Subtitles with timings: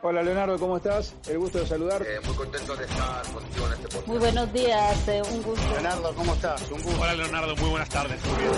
[0.00, 1.12] Hola Leonardo, ¿cómo estás?
[1.28, 2.02] El gusto de saludar.
[2.02, 4.06] Eh, muy contento de estar contigo en este podcast.
[4.06, 5.72] Muy buenos días, eh, un gusto.
[5.72, 6.70] Leonardo, ¿cómo estás?
[6.70, 7.00] Un gusto.
[7.00, 8.20] Hola Leonardo, muy buenas tardes.
[8.24, 8.52] Muy bien.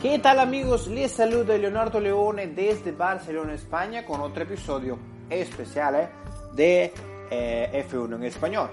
[0.00, 0.86] ¿Qué tal amigos?
[0.86, 4.96] Les saluda Leonardo Leone desde Barcelona, España, con otro episodio
[5.28, 6.08] especial eh,
[6.54, 6.92] de
[7.30, 8.70] eh, F1 en español.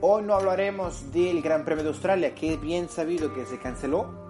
[0.00, 4.24] Hoy no hablaremos del Gran Premio de Australia, que es bien sabido que se canceló,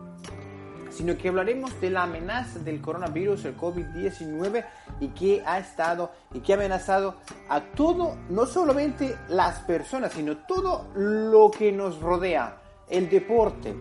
[0.91, 4.65] sino que hablaremos de la amenaza del coronavirus, el COVID-19,
[5.01, 7.17] y que ha estado y que ha amenazado
[7.49, 13.75] a todo, no solamente las personas, sino todo lo que nos rodea, el deporte,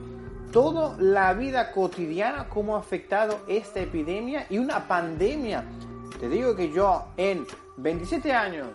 [0.52, 5.64] toda la vida cotidiana, cómo ha afectado esta epidemia y una pandemia.
[6.20, 7.46] Te digo que yo en
[7.78, 8.68] 27 años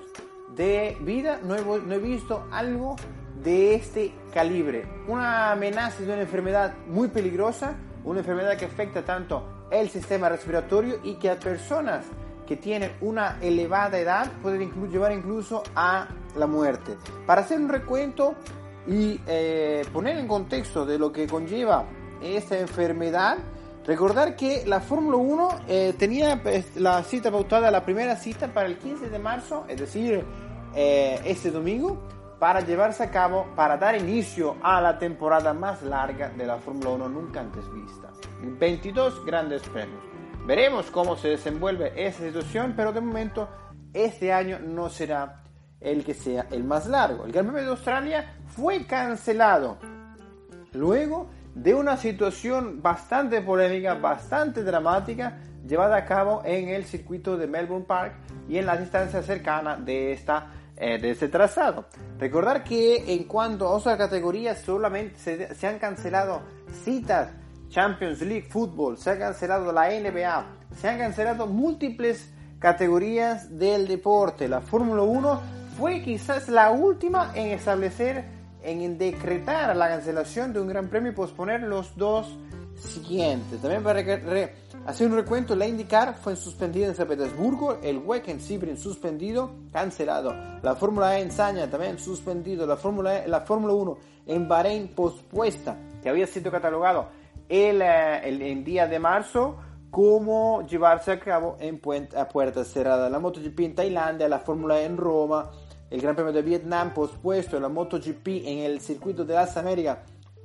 [0.55, 2.97] de vida no he, no he visto algo
[3.43, 4.85] de este calibre.
[5.07, 11.01] Una amenaza de una enfermedad muy peligrosa, una enfermedad que afecta tanto el sistema respiratorio
[11.05, 12.05] y que a personas
[12.47, 16.97] que tienen una elevada edad pueden inclu llevar incluso a la muerte.
[17.27, 18.35] Para hacer un recuento
[18.87, 21.85] y eh, poner en contexto de lo que conlleva
[22.23, 23.37] esta enfermedad,
[23.89, 28.69] recordar que la Fórmula 1 eh, tenía pues, la cita pautada, la primera cita para
[28.69, 30.23] el 15 de marzo, es decir,
[30.75, 31.99] eh, este domingo,
[32.39, 36.91] para llevarse a cabo, para dar inicio a la temporada más larga de la Fórmula
[36.91, 38.11] 1 nunca antes vista.
[38.43, 40.03] 22 grandes premios.
[40.47, 43.49] Veremos cómo se desenvuelve esa situación, pero de momento
[43.95, 45.45] este año no será
[45.81, 47.25] el que sea el más largo.
[47.25, 49.79] El Gran Premio de Australia fue cancelado
[50.75, 51.31] luego
[51.63, 57.85] de una situación bastante polémica, bastante dramática, llevada a cabo en el circuito de Melbourne
[57.85, 58.15] Park
[58.49, 61.87] y en las distancias cercanas de, esta, eh, de este trazado.
[62.19, 65.19] Recordar que en cuanto a otras categorías solamente
[65.53, 66.43] se, han cancelado
[66.85, 67.31] citas
[67.69, 70.47] Champions League Fútbol, se ha cancelado la NBA,
[70.81, 74.49] se han cancelado múltiples categorías del deporte.
[74.49, 75.41] La Fórmula 1
[75.77, 78.38] fue quizás la última en establecer,
[78.69, 82.37] en decretar la cancelación de un gran premio y posponer los dos
[82.77, 83.61] siguientes.
[83.61, 84.01] También para
[84.87, 89.51] hacer un recuento, la IndyCar fue suspendida en San Petersburgo, el WEC en Sebring suspendido,
[89.73, 90.35] cancelado.
[90.63, 92.67] La Fórmula E en Saña también suspendido.
[92.67, 97.09] La Fórmula, e, la Fórmula 1 en Bahrein pospuesta, que había sido catalogado
[97.49, 99.57] el, el, el día de marzo
[99.91, 101.81] como llevarse a cabo en
[102.17, 103.11] a puertas cerradas.
[103.11, 105.51] La MotoGP en Tailandia, la Fórmula E en Roma,
[105.91, 109.99] el Gran Premio de Vietnam pospuesto, la MotoGP en el circuito de las Américas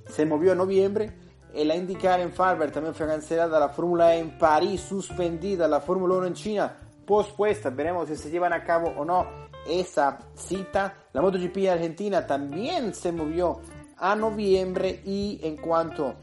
[0.08, 1.14] se movió en noviembre,
[1.54, 6.16] la IndyCar en Farber también fue cancelada, la Fórmula E en París suspendida, la Fórmula
[6.16, 9.28] 1 en China pospuesta, veremos si se llevan a cabo o no
[9.68, 13.62] esa cita, la MotoGP en Argentina también se movió
[13.98, 16.16] a noviembre y en cuanto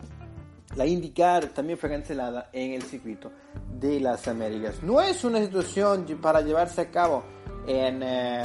[0.76, 3.30] la IndyCar también fue cancelada en el circuito
[3.72, 4.82] de las Américas.
[4.82, 7.24] No es una situación para llevarse a cabo
[7.66, 8.42] en, eh,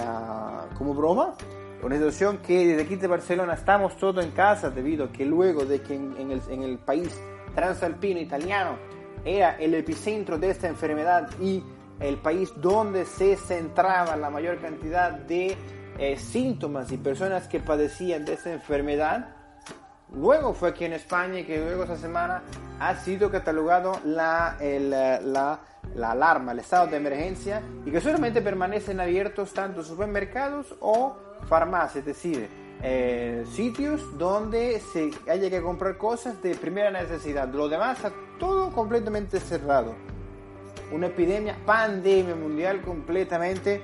[0.78, 1.36] como broma,
[1.84, 5.66] una situación que desde aquí de Barcelona estamos todos en casa debido a que luego
[5.66, 7.22] de que en, en, el, en el país
[7.54, 8.78] transalpino italiano
[9.24, 11.64] era el epicentro de esta enfermedad y
[12.00, 15.56] el país donde se centraba la mayor cantidad de
[15.98, 19.30] eh, síntomas y personas que padecían de esta enfermedad,
[20.14, 22.44] Luego fue aquí en España que luego esa semana
[22.80, 25.60] ha sido catalogado la, el, la,
[25.96, 31.16] la, alarma, el estado de emergencia y que solamente permanecen abiertos tanto supermercados o
[31.50, 32.50] farmacias, es decir,
[32.82, 37.48] eh, sitios donde se haya que comprar cosas de primera necesidad.
[37.50, 39.96] Lo demás está todo completamente cerrado.
[40.92, 43.82] Una epidemia, pandemia mundial completamente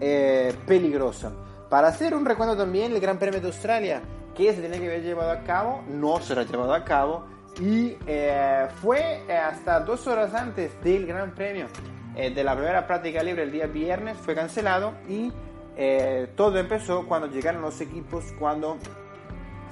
[0.00, 1.32] eh, peligrosa.
[1.68, 4.00] Para hacer un recuento también, el Gran Premio de Australia
[4.38, 7.26] que se tenía que haber llevado a cabo, no será llevado a cabo
[7.60, 11.66] y eh, fue hasta dos horas antes del Gran Premio
[12.14, 15.32] eh, de la primera práctica libre el día viernes, fue cancelado y
[15.76, 18.78] eh, todo empezó cuando llegaron los equipos, cuando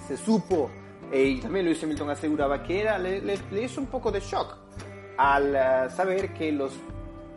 [0.09, 0.69] se supo,
[1.13, 4.57] y también Luis Hamilton aseguraba que era, le, le, le hizo un poco de shock
[5.17, 6.73] al saber que los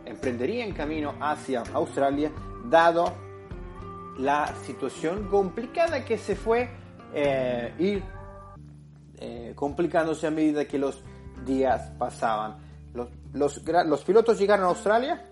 [0.04, 2.32] emprenderían camino hacia Australia,
[2.64, 3.14] dado
[4.18, 6.79] la situación complicada que se fue
[7.14, 8.02] eh, ir
[9.18, 11.02] eh, complicándose a medida que los
[11.44, 12.56] días pasaban.
[12.92, 15.30] Los, los, pilotos llegaron a Australia,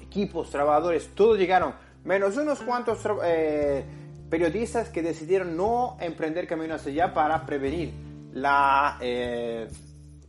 [0.00, 3.84] equipos, trabajadores, todos llegaron, menos unos cuantos eh,
[4.28, 7.92] periodistas que decidieron no emprender camino hacia allá para prevenir
[8.32, 8.98] la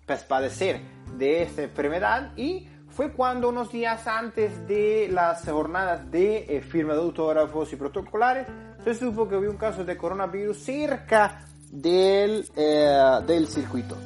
[0.06, 0.82] pues, padecer
[1.18, 6.94] de esta enfermedad y fue cuando unos días antes de las jornadas de eh, firma
[6.94, 8.48] de autógrafos y protocolares
[8.94, 13.98] se supo que había un caso de coronavirus cerca del, eh, del circuito.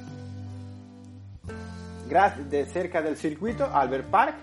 [2.49, 4.35] De cerca del circuito, Albert Park,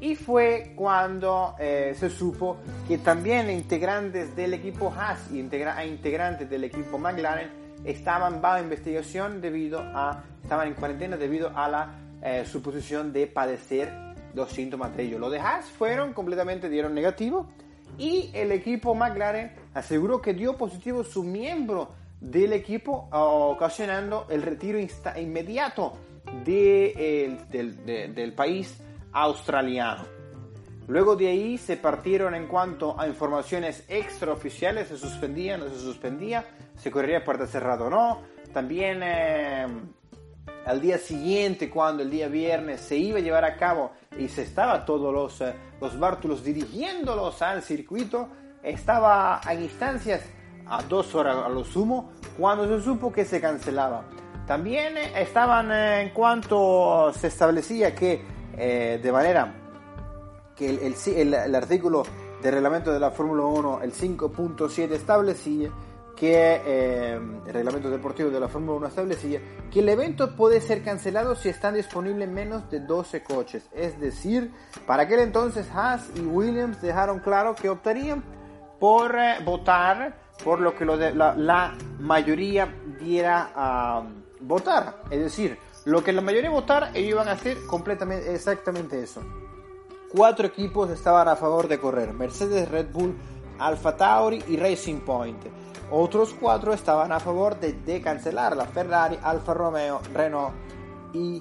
[0.00, 2.56] y fue cuando eh, se supo
[2.88, 7.48] que también integrantes del equipo Haas y integra integrantes del equipo McLaren
[7.84, 13.92] estaban bajo investigación debido a, estaban en cuarentena debido a la eh, suposición de padecer
[14.34, 15.20] los síntomas de ello.
[15.20, 17.46] Los de Haas fueron completamente, dieron negativo
[17.98, 21.90] y el equipo McLaren aseguró que dio positivo su miembro
[22.20, 24.78] del equipo ocasionando el retiro
[25.16, 25.94] inmediato
[26.44, 28.80] de, del, del país
[29.12, 30.04] australiano.
[30.88, 36.44] Luego de ahí se partieron en cuanto a informaciones extraoficiales, se suspendía, no se suspendía,
[36.76, 38.22] se correría puerta cerrada o no.
[38.52, 39.66] También eh,
[40.66, 44.42] al día siguiente, cuando el día viernes se iba a llevar a cabo y se
[44.42, 48.28] estaba todos los, eh, los bártulos dirigiéndolos al circuito,
[48.62, 50.22] estaba en instancias
[50.66, 54.04] a dos horas a lo sumo cuando se supo que se cancelaba.
[54.46, 58.24] También eh, estaban en cuanto se establecía que
[58.56, 59.54] eh, de manera
[60.54, 60.94] que el,
[61.34, 62.02] el, artículo
[62.42, 65.70] del reglamento de la Fórmula 1, el 5.7, establecía
[66.16, 70.84] que eh, el reglamento deportivo de la Fórmula 1 establecía que el evento puede ser
[70.84, 73.64] cancelado si están disponibles menos de 12 coches.
[73.72, 74.52] Es decir,
[74.86, 78.22] para aquel entonces Haas y Williams dejaron claro que optarían
[78.82, 80.12] por eh, votar
[80.42, 82.66] por lo que la, mayoría
[82.98, 84.02] diera a
[84.40, 85.04] votar.
[85.08, 89.22] Es decir, lo que la mayoría votar, ellos iban a hacer completamente, exactamente eso.
[90.10, 93.16] Cuatro equipos estaban a favor de correr, Mercedes, Red Bull,
[93.60, 95.38] Alfa Tauri y Racing Point.
[95.92, 100.54] Otros cuatro estaban a favor de, de cancelar la Ferrari, Alfa Romeo, Renault
[101.12, 101.40] y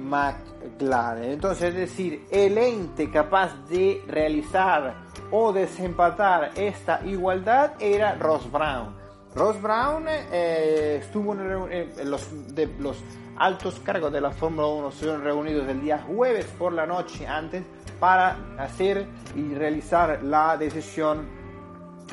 [0.00, 1.32] McLaren.
[1.32, 4.94] Entonces, es decir, el ente capaz de realizar
[5.30, 8.94] o desempatar esta igualdad era Ross Brown.
[9.34, 12.96] Ross Brown eh, estuvo en, los, de, los
[13.36, 17.26] altos cargos de la Fórmula 1 se fueron reunidos el día jueves por la noche
[17.26, 17.64] antes
[18.00, 19.06] para hacer
[19.36, 21.39] y realizar la decisión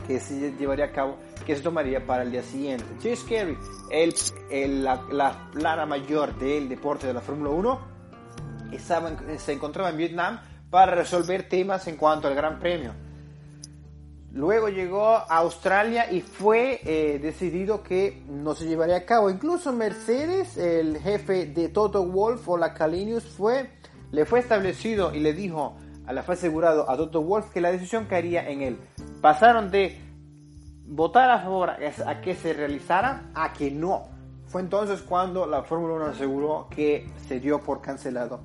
[0.05, 2.85] que se llevaría a cabo, que se tomaría para el día siguiente.
[2.99, 3.57] Chase Carey,
[3.91, 7.79] el, la, la, plana mayor del deporte de la Fórmula 1,
[8.73, 10.39] estaba, se encontraba en Vietnam
[10.69, 13.07] para resolver temas en cuanto al Gran Premio
[14.37, 19.31] Luego llegó a Australia y fue eh, decidido que no se llevaría a cabo.
[19.31, 23.71] Incluso Mercedes, el jefe de Toto Wolf o la Calinius, fue,
[24.11, 25.77] le fue establecido y le dijo,
[26.13, 28.77] le fue asegurado a Toto Wolf que la decisión caería en él.
[29.21, 29.99] Pasaron de
[30.85, 34.09] votar a favor a que se realizara a que no.
[34.47, 38.41] Fue entonces cuando la Fórmula 1 aseguró que se dio por cancelado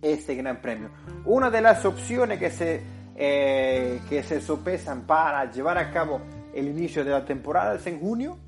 [0.00, 0.90] este gran premio.
[1.24, 6.22] Una de las opciones que se eh, que se sopesan para llevar a cabo
[6.54, 8.38] el inicio de la temporada es en junio,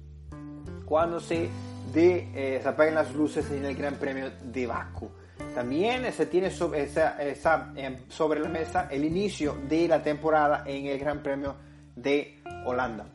[0.87, 1.50] cuando se,
[1.93, 5.11] de, eh, se apaguen las luces en el Gran Premio de Baku.
[5.55, 10.87] También se tiene sobre, esa, em, sobre la mesa el inicio de la temporada en
[10.87, 11.56] el Gran Premio
[11.94, 13.06] de Holanda.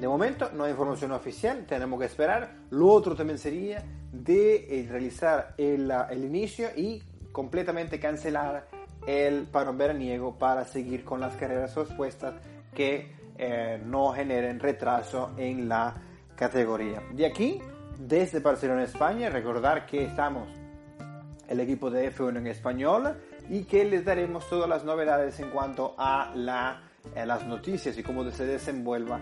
[0.00, 2.50] De momento no hay información oficial, tenemos que esperar.
[2.70, 7.02] Lo otro también sería de eh, realizar el, el inicio y
[7.32, 8.66] completamente cancelar
[9.06, 12.34] el paro veraniego para seguir con las carreras expuestas
[12.74, 15.94] que eh, no generen retraso en la
[16.36, 17.02] categoría.
[17.12, 17.60] De aquí,
[17.98, 20.48] desde Barcelona, España, recordar que estamos
[21.50, 23.16] el equipo de F1 en español
[23.50, 26.80] y que les daremos todas las novedades en cuanto a, la,
[27.14, 29.20] las noticias y cómo se desenvuelva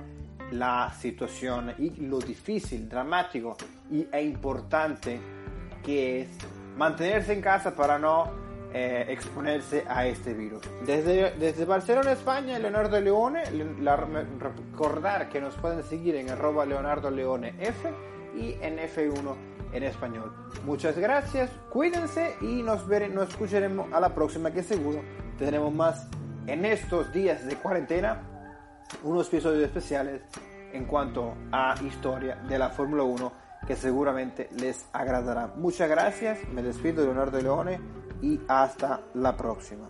[0.52, 3.56] la situación y lo difícil, dramático
[3.90, 5.18] y, e importante
[5.82, 6.28] que es
[6.76, 8.30] mantenerse en casa para no
[8.74, 10.62] eh, exponerse a este virus.
[10.84, 13.44] Desde, desde Barcelona, España, Leonardo Leone,
[14.38, 17.88] recordar que nos pueden seguir en arroba Leonardo Leone F
[18.36, 20.32] y en F1 en español.
[20.64, 25.00] Muchas gracias, cuídense y nos, nos escucharemos a la próxima que seguro
[25.38, 26.08] tendremos más
[26.46, 28.22] en estos días de cuarentena,
[29.02, 30.22] unos episodios especiales
[30.72, 33.32] en cuanto a historia de la Fórmula 1
[33.66, 35.52] que seguramente les agradará.
[35.56, 37.80] Muchas gracias, me despido de Leonardo Leone
[38.22, 39.88] y hasta la próxima.